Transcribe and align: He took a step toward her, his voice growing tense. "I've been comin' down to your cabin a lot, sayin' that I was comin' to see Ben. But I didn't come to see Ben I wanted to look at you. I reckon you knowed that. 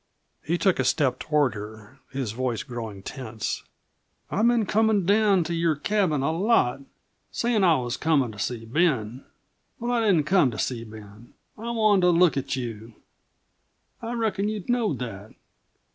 He 0.43 0.57
took 0.57 0.79
a 0.79 0.83
step 0.83 1.19
toward 1.19 1.53
her, 1.53 1.99
his 2.11 2.31
voice 2.31 2.63
growing 2.63 3.03
tense. 3.03 3.61
"I've 4.31 4.47
been 4.47 4.65
comin' 4.65 5.05
down 5.05 5.43
to 5.43 5.53
your 5.53 5.75
cabin 5.75 6.23
a 6.23 6.31
lot, 6.31 6.81
sayin' 7.31 7.61
that 7.61 7.67
I 7.67 7.75
was 7.75 7.97
comin' 7.97 8.31
to 8.31 8.39
see 8.39 8.65
Ben. 8.65 9.23
But 9.79 9.91
I 9.91 10.01
didn't 10.07 10.23
come 10.25 10.49
to 10.49 10.57
see 10.57 10.83
Ben 10.83 11.35
I 11.55 11.69
wanted 11.69 12.01
to 12.07 12.09
look 12.09 12.35
at 12.35 12.55
you. 12.55 12.95
I 14.01 14.13
reckon 14.13 14.49
you 14.49 14.63
knowed 14.67 14.97
that. 14.97 15.35